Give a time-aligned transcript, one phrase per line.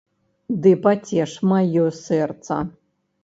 [0.63, 2.57] Ды пацеш маё сэрца.